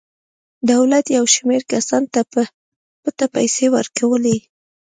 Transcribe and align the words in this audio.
دولت 0.71 1.05
یو 1.17 1.25
شمېر 1.35 1.61
کسانو 1.71 2.11
ته 2.13 2.21
په 2.31 2.41
پټه 3.01 3.25
پیسې 3.35 3.65
ورکولې. 3.75 4.37